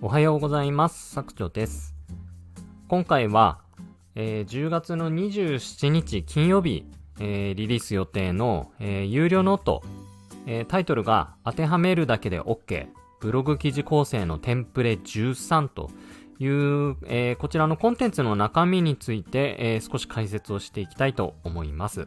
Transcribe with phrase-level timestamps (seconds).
[0.00, 1.10] おはようございます。
[1.10, 1.92] 作長です。
[2.86, 3.62] 今回は、
[4.14, 6.86] えー、10月の27日金曜日、
[7.18, 9.82] えー、リリース予定の、えー、有料 note、
[10.46, 12.86] えタイトルが当てはめるだけで OK
[13.20, 15.90] ブログ記事構成のテンプレ13と
[16.38, 22.06] いう、えこちらのコンテンツの中身について、え少し解説をしていきたいと思います。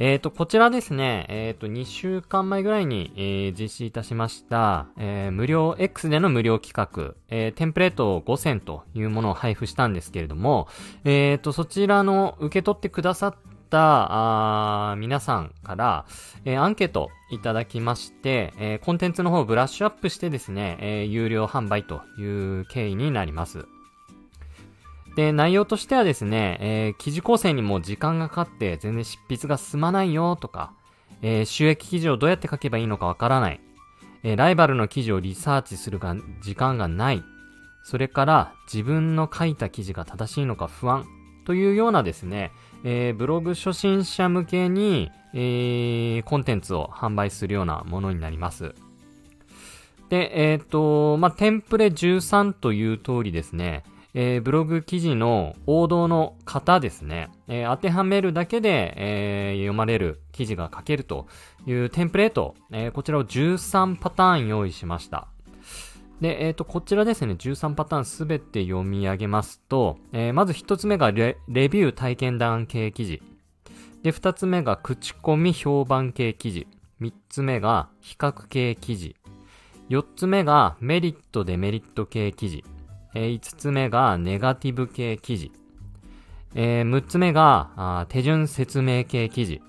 [0.00, 10.68] えっ、ー、と、こちらですね、えっ、ー、と、2週間前ぐらいに、えー、実施いたしました、えー、無料、X での無料企画、えー、テンプレート5選というものを配布したんですけれども、
[11.04, 13.34] えっ、ー、と、そちらの受け取ってくださっ
[13.68, 16.06] たあ皆さんから、
[16.46, 23.66] えー、アンケートいただきまして、えー、コンテンツの方をブラッシュアップしてですね、えー、有料販売という経緯になります。
[25.16, 30.72] で、内容としてはですね、えー、記事構成にも時間がかかって全然執筆が進まないよとか、
[31.22, 33.60] えー、収益記事をどうやって書けばいいのかわからない、
[34.22, 37.22] えー、ライバルの記事をリサーチするが時間がない、
[37.82, 41.06] それから自分の書いた記事が正しいのか不安。
[41.44, 42.52] というようなですね、
[42.84, 48.74] えー、ブログ初心者向けに、えー、コンテンツを販売するようなものになります。
[50.10, 61.26] で、えっ、ー、と、まあ、テンプレ13という通りですね、えー、ブログ記事の王道の型ですね、えー、当てはめるだけで、えー、読まれる記事が書けると
[61.66, 65.28] いうテンプレート、えこちらを13パターン用意しました。
[66.20, 73.22] で、えっ、と、こちらですね、13パターンすべて読み上げますと、えーまず1つ目がレビュー体験談系記事。
[74.02, 76.66] で、2つ目が口コミ評判系記事。
[77.00, 79.16] 3つ目が比較系記事。
[79.88, 82.64] 4つ目がメリットデメリット系記事。
[83.14, 85.52] えー、5つ目がネガティブ系記事。
[86.54, 89.62] えー、6つ目があ手順説明系記事。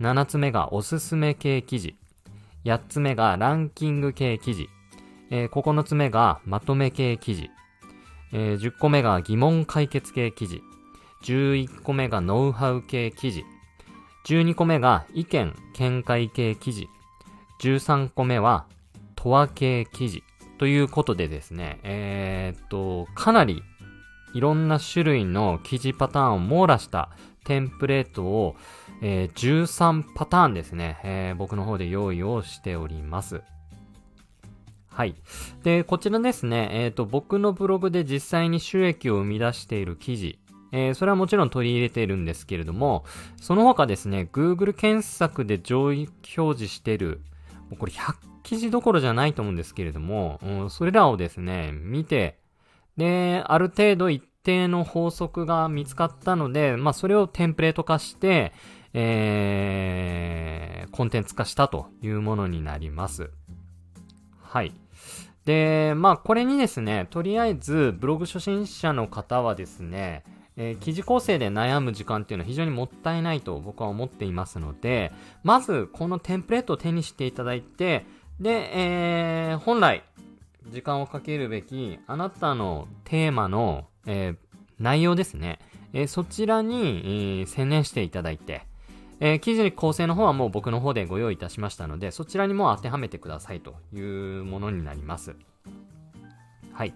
[0.00, 1.96] 7つ目がおすすめ系記事。
[2.64, 4.68] 8つ目がランキング系記事。
[5.30, 7.50] えー、9つ目がまとめ系記事。
[8.32, 10.62] えー、10個目が疑問解決系記事。
[11.24, 13.44] 11個目がノウハウ系記事。
[14.26, 16.88] 12個目が意見見解系記事。
[17.60, 18.66] 13個目は
[19.16, 20.22] トア系記事。
[20.60, 23.62] ということでですね、えー、っと、かなり
[24.34, 27.08] いろんな種類の記事パターンを網羅した
[27.46, 28.56] テンプレートを、
[29.00, 33.40] えー、13パターンですね、えー、僕の方で用意をしております。
[34.90, 35.14] はい。
[35.62, 40.38] で、こちらですね、えっ、ー、と、僕のブログで実際に収益を生み出している記事、
[40.72, 43.06] えー、それはもちろん取り入れているんですけれども、
[43.40, 47.22] その他ですね、Google 検索で上位表示している、
[47.78, 52.38] これ100記事どころじゃないと思うんですけれども、うん、それらをですね、見て、
[52.96, 58.52] で、ある程度一定の法則が見つかったので、まあ、それをテンプレート化して、
[58.92, 63.30] えー、コンテンツ化したというものになります。
[64.42, 64.72] はい。
[65.44, 70.24] で、まあ、これにですね、とりあえず、ブログ初心者の方はですね、
[70.56, 75.12] えー、記事構成で悩む時間っていうのは非常にもったいないと僕は思っていますので、
[75.42, 78.04] まずこのテンプレートを手にしていただいて、
[78.40, 80.02] で、えー、本来、
[80.68, 84.36] 時間をかけるべき、あなたのテーマの、えー、
[84.78, 85.58] 内容ですね。
[85.92, 88.62] えー、そちらに、えー、専念していただいて、
[89.20, 95.36] え、記事に構成の方はもう僕の方でご用意いたしましたので、そちらにも当てはめてくださいというものになります。
[96.72, 96.94] はい。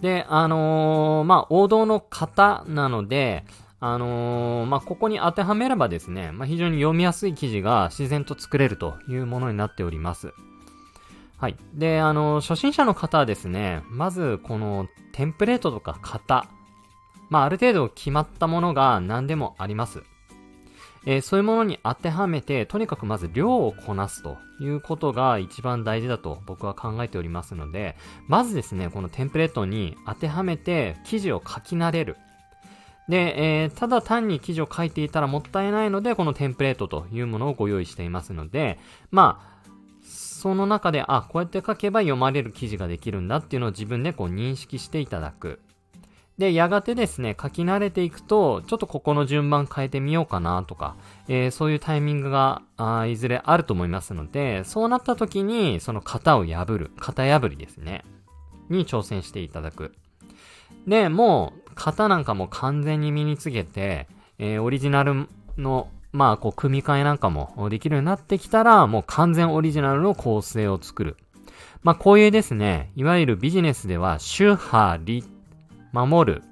[0.00, 3.44] で、あの、まあ、王道の型なので、
[3.86, 10.32] あのー、まあ、ここに当てはめればですね、まあ、非常に読みやすい記事が自然と作れるというものになっております。
[11.36, 11.56] はい。
[11.74, 16.46] で、あのー、初心者の方はですね、まずこのテンプレートとか型、
[17.28, 20.02] まあ、ある程度決まったものが何でもあります。
[21.04, 27.96] えー、そういうものに当てはめて、とにかくまず量をこなすということが一番大事だと僕は考えておりますので、
[28.28, 32.16] まずですね、このテンプレートに当てはめて記事を書き慣れる。
[33.08, 38.78] で、えー、ただ単に記事を書いていたらもったいないので、このテンプレートというものをご用意していますので、
[39.10, 39.54] まあ、
[40.44, 45.60] その中で、あ、こうやって書けば読まれる記事ができるんだっていうのを自分でこう認識していただく。
[46.38, 50.96] で、やがてですね、書き慣れていくと、ちょっとここの順番変えてみようかなとか、
[51.28, 58.04] えー、そういうタイミングがあいずれあると思いますので、そうなった時に、その型を破る、型破りですね、
[58.68, 59.94] に挑戦していただく。
[60.88, 71.16] で、もう、型なんかも完全に身につけて、えー、オリジナルの、まあ、こう、組み替えなんかもできるようになってきたら、もう完全オリジナルの構成を作る。
[71.82, 75.24] まあ、こういうですね、いわゆるビジネスでは、主張り、
[75.92, 76.42] 守る、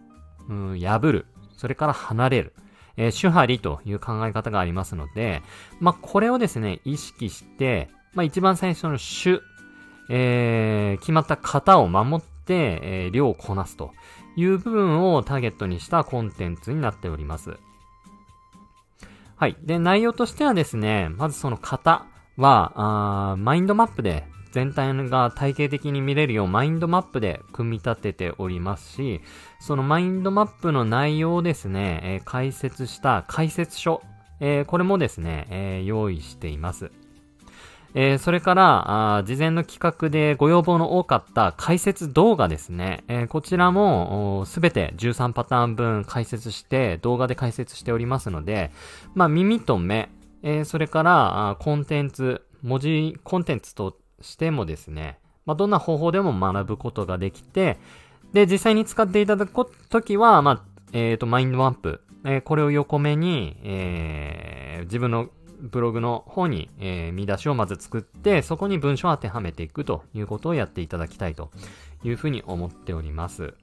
[0.49, 1.27] うん、破る、
[1.57, 2.53] それから離れる。
[2.97, 5.43] えー、主張りという考え方がありますので、
[5.81, 9.41] まあ、これをですね、意識して、まあ、一番最初の主、
[10.11, 13.93] えー、決まった型を守って、えー、量をこなすと
[14.37, 17.59] いう部分をターゲットにしたコンテンツになっております。
[19.37, 19.57] はい。
[19.63, 22.07] で、内容としてはですね、まずその型
[22.37, 22.73] は、
[23.33, 29.21] あマインドマップで全体が体系的に見れるようマインドマップで組み立てておりますし、
[29.61, 34.03] そのマインドマップの内容をですね、えー、解説した解説書、
[34.41, 36.93] えー、これもですね、えー、用意しています。
[37.95, 43.05] えー、それから、あ事前の企画でご要望の多かった解説動画ですね。
[43.09, 48.71] えー、こちらも、すべて13パターン分解説して、動画で解説しておりますので、
[49.15, 50.09] まあ、耳と目、
[50.43, 57.79] えー、それから、コンテンツ、文字コンテンツとしてもですね、まあ、どんな方法でも学ぶことができて、
[58.33, 60.63] で、実際に使っていただくときは、まあ、
[60.95, 65.29] えっ、と、マインドマップ、え、これを横目に、え、自分の
[65.63, 71.51] ブログの方に、えー、見出しをまず作って、そこに文章を当てはめていくということをやっていただきたいと
[72.03, 73.55] いうふうに思っております。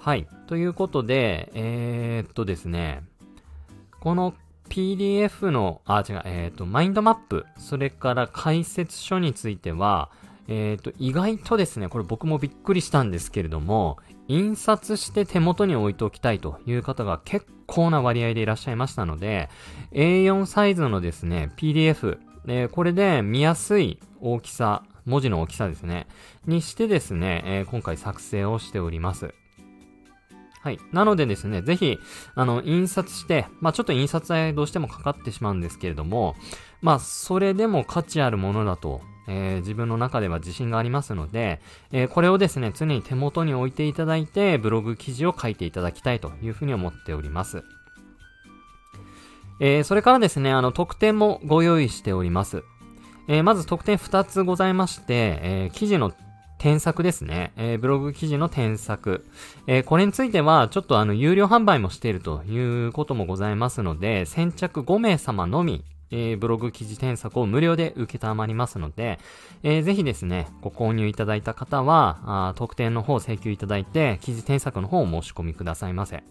[0.00, 0.28] はい。
[0.46, 3.02] ということで、えー、っとですね、
[4.00, 4.34] この
[4.68, 10.10] PDF の、あ、違う、えー、っと、マインドマップ、それから解説書については、
[10.48, 13.98] えっ、と、意外とですね、これ僕もびっくりしたんですけれども、
[14.28, 19.48] 印刷して手元に置いておきたいという方が結構な割合でいらっしゃいましたので、
[19.92, 26.06] A4 サイズのですね、PDF、えー、これで見やすい大きさ、文字の大きさですね、
[26.46, 29.34] にしてですね、えー、今回作成をしております。
[30.62, 30.78] はい。
[30.92, 31.98] なのでですね、ぜひ、
[32.34, 36.36] あの、印刷して、まあちょっと印刷代どうしてもかかってしまうんですけれども、
[36.80, 41.60] まあそれでも価値あるものだとえー、自分の中では自信がありますので、
[41.92, 47.62] えー、これをですね、常に手元に置いていただいて、ブログ記事を書いていただきたいというふうに思っております。
[49.60, 52.64] えー、それからですね、あの、特典もご用意しております。
[53.26, 56.12] えまず特典2つございまして、え記事の
[56.64, 57.52] 添削ですね。
[57.56, 59.26] えー、ブログ記事の添削。
[59.66, 69.18] えー、これについては、ちょっとあの、有料販売もしているということもございますので、先着5名様のみ、えー、ブログ記事添削を無料で受けたまりますので、
[69.62, 76.22] えー、ぜひですね、ご購入いただいた方は、あ特典の方を請求いただいて、記事添削の方を申し込みくださいませ。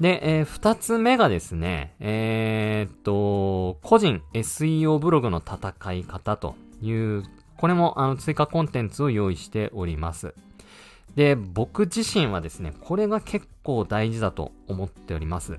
[0.00, 7.22] で、えー、二つ目がですね、えー、っと、個人 SEO ブログの戦い方という、
[7.56, 10.34] これもあの追加コンテンツを用意しております。
[11.14, 15.58] で、僕自身はですね、これが結構大事だと思っております。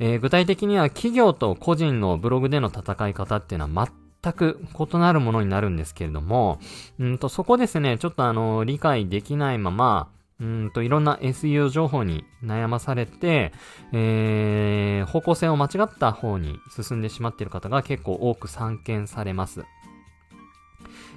[0.00, 3.88] えー、具体的には企業と個人のブログでの戦い方っていうのは
[4.22, 4.58] 全く
[4.92, 6.58] 異なるものになるんですけれども、
[6.98, 10.08] うんと、そこですね、ちょっとあの、理解できないまま、
[10.40, 13.52] うんと、いろんな SEO 情報に悩まされて、
[13.92, 19.64] えー、方向性を間違った方に進んでしまっている方が結構多く散見されます。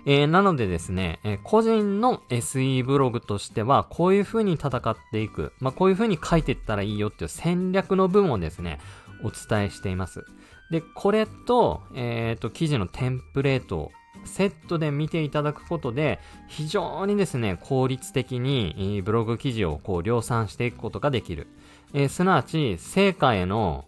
[0.05, 8.79] えー、なのでですね、えー、個人の SE ブログとしては、こういう風に戦っていく、まあ、こういう風に書いていったらいいよっていう戦略の分をですね、
[9.23, 10.25] お伝えしています。
[10.71, 13.91] で、これと、えっ、ー、と、記事のテンプレートを
[14.25, 21.47] セットで見ていただくことで、非常にですね、効率的にブログ記事をこう量産していくことができる。
[21.94, 23.85] えー、すなわち、成果への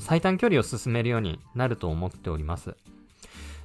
[0.00, 2.76] 最短距離を進めるようになると思っております。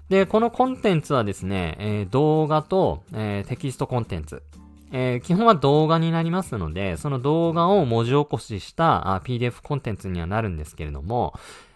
[0.09, 4.43] で、このコンテンツはですね、えー、動画と、えー、テキストコンテンツ。
[4.91, 11.33] えー、基本は動画になりますので、その動画を文字起こししたあ PDF コンテンツにはなるんですけれども、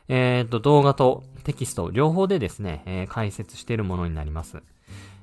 [0.08, 4.64] えっ、と、動画とテキスト両方でですね、え解説しているものになります。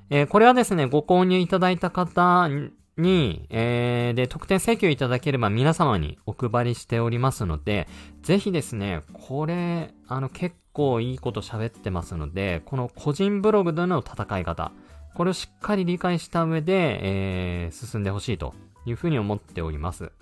[0.08, 2.48] えこれはですね、ご購入いただいた方
[2.96, 7.88] に、えー、で、特典請求いただければ皆様にお配りしておりますので、
[8.22, 14.72] ぜひですね、これ、あの、結構いいこと喋ってますので、この個人ブログでの戦い方、
[15.14, 18.54] これをしっかり理解した上で、えー、進んでほしいと
[18.86, 20.12] いうふうに思っております。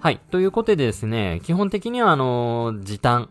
[0.00, 0.18] はい。
[0.30, 3.30] ということでですね、基本的にはあの時短、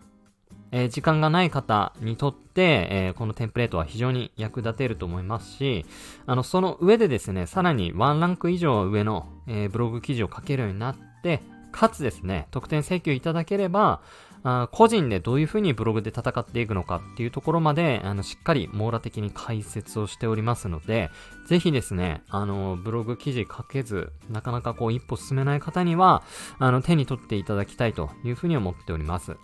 [0.71, 5.85] えー、時間がない方にとって、えー、このテンプレートは非常に役立てると思いますし、
[6.25, 11.43] あの、その上でですね、さらにワンランク以上上の、えー、ブログ記事を書けるようになって、
[11.73, 14.01] かつですね、特典請求いただければ、
[14.45, 21.09] あ個人でどういうふうにブログで戦っていくのかっていうところまで、あの、しっかり網羅的に解説をしておりますので、
[21.47, 26.23] ぜひですね、あの、ブログ記事書けず、なかなかこう一歩進めない方には、
[26.59, 29.37] あの、手に取っていただきたいというふうに思っております。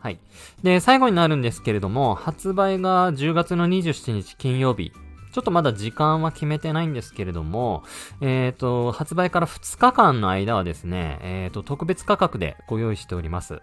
[0.00, 0.18] はい。
[0.62, 4.92] で、最後になるんですけれども、発売が10月の27日金曜日
[5.34, 7.82] ちょっとまだ時間は決めてないんですけれども、
[8.20, 13.60] えっ、ー、と、発売から2日間の間はですね、えっ、ー、と、特別価格でご用意しております。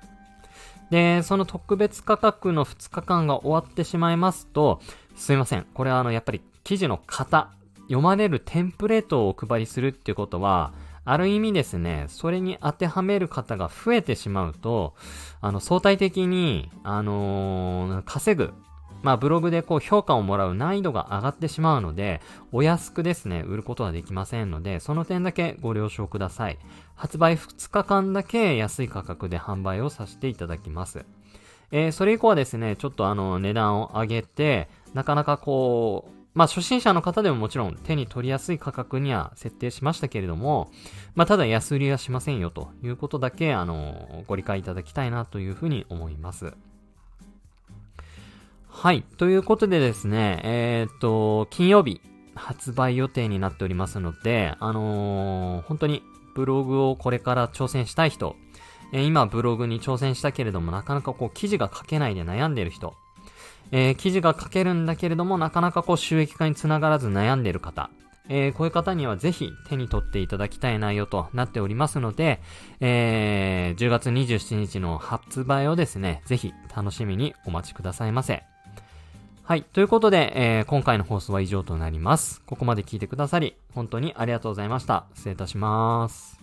[0.90, 4.82] で、その特別価格の2日間が終わってしまいますと、
[5.16, 5.66] すいません。
[5.74, 7.52] これはあの、やっぱり記事の型、
[7.84, 10.74] 読まれるテンプレートをお配りするっていうことは、
[11.06, 14.94] ある意味ですね、それに当てはめる方が増えてしまうと、
[15.40, 18.54] あの、相対的に、あのー、稼ぐ、
[19.04, 26.60] まあ、ブログでこう評価をもらう難易度が上がってしまうので、お安くですね、売ることはできませんので、その点だけご了承ください。
[26.96, 31.06] 発売2日間だけ安い価格で販売をさせていただきます。
[31.72, 40.72] えー、それ以降はですね、ちょっとあの、値段を上げて、なかなかこう、まあ初心者の方でももちろん手に取りやすい価格には設定しましたけれども、
[41.16, 46.54] まあただ安売りはしませんよということだけ、あの、ご理解いただきたいなというふうに思います。
[48.74, 49.04] はい。
[49.18, 52.02] ということでですね、えー、っと、金曜日
[52.34, 56.02] 発売予定になっておりますので、あのー、本当に
[56.34, 58.36] ブログをこれから挑戦したい人、
[58.94, 62.96] え、今ブログに挑戦したけれどもなかなかこう記事が書けないで悩んでる人、
[63.72, 67.92] えー、記事が書けるんだけれども、なかなかこう収益化につながらず悩んでる方、
[68.30, 72.42] えー、こういう方にはぜひ手に取っていただきたい内容となっておりますので、
[72.80, 78.51] えー、10月27日の発売をですね、ぜひ楽しみにお待ちくださいませ。
[79.44, 79.64] はい。
[79.64, 82.42] ということで、えー、今回の放送は以上となります。
[82.46, 85.06] ここまで聞いてくださり、本当にありがとうございました。
[85.16, 86.41] 失礼いたします。